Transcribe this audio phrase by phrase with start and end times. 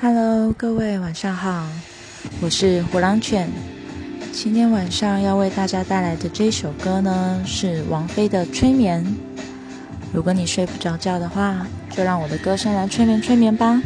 [0.00, 1.66] Hello，各位晚上好，
[2.40, 3.48] 我是虎狼犬。
[4.32, 9.04] 今天晚上要为大家带来的这首歌呢，是王菲的《催眠》。
[10.12, 13.80] 如果你睡不着觉的话，就让我的歌声来催眠催眠吧。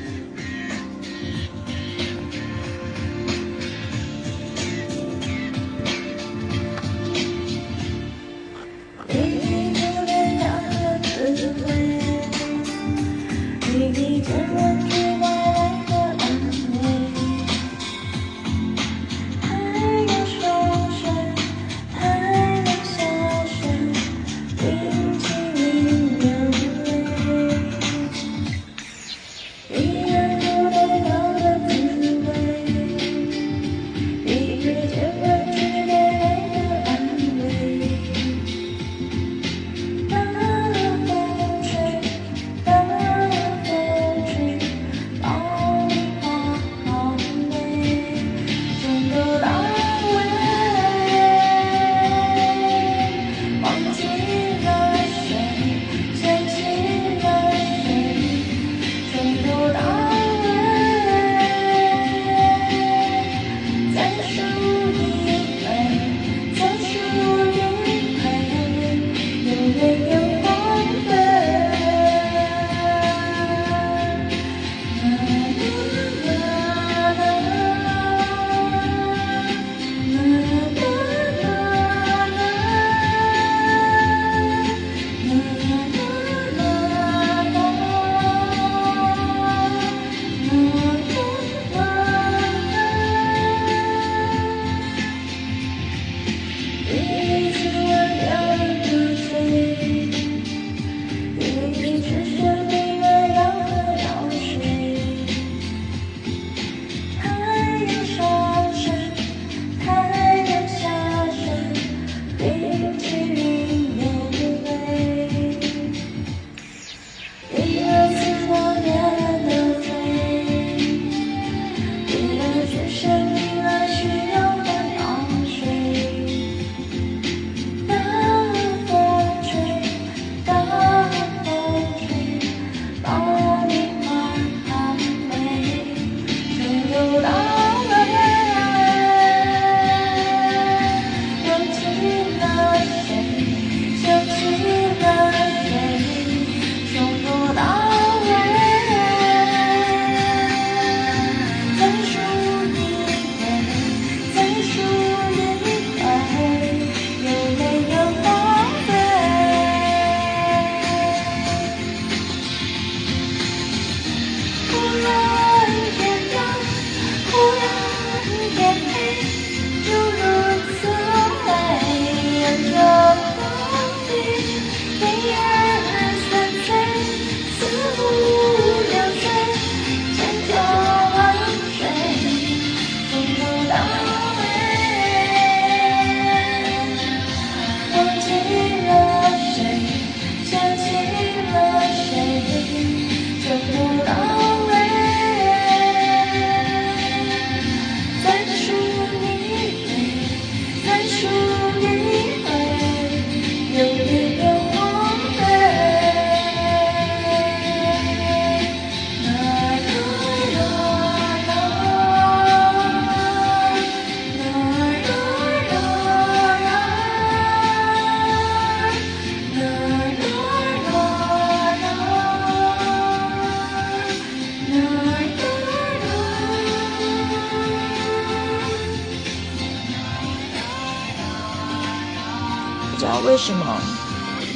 [232.98, 233.64] 知道为什么，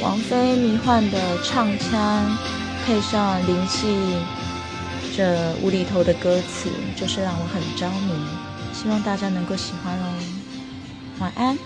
[0.01, 2.37] 王菲迷幻的唱腔
[2.85, 4.17] 配上灵气
[5.15, 8.13] 这无厘头的歌词，就是让我很着迷。
[8.73, 10.13] 希望大家能够喜欢哦，
[11.19, 11.57] 晚安。